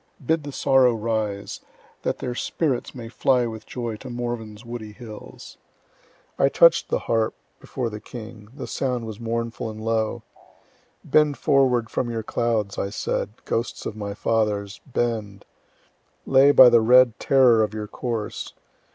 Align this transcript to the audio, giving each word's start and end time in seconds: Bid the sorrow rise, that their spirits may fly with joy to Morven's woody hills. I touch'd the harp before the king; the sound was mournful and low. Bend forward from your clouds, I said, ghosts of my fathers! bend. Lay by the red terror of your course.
Bid 0.25 0.41
the 0.45 0.51
sorrow 0.51 0.95
rise, 0.95 1.59
that 2.01 2.17
their 2.17 2.33
spirits 2.33 2.95
may 2.95 3.07
fly 3.07 3.45
with 3.45 3.67
joy 3.67 3.97
to 3.97 4.09
Morven's 4.09 4.65
woody 4.65 4.93
hills. 4.93 5.57
I 6.39 6.49
touch'd 6.49 6.89
the 6.89 6.97
harp 7.05 7.35
before 7.59 7.91
the 7.91 7.99
king; 7.99 8.47
the 8.51 8.65
sound 8.65 9.05
was 9.05 9.19
mournful 9.19 9.69
and 9.69 9.79
low. 9.85 10.23
Bend 11.03 11.37
forward 11.37 11.91
from 11.91 12.09
your 12.09 12.23
clouds, 12.23 12.79
I 12.79 12.89
said, 12.89 13.29
ghosts 13.45 13.85
of 13.85 13.95
my 13.95 14.15
fathers! 14.15 14.81
bend. 14.87 15.45
Lay 16.25 16.49
by 16.49 16.69
the 16.69 16.81
red 16.81 17.19
terror 17.19 17.61
of 17.61 17.75
your 17.75 17.85
course. 17.87 18.53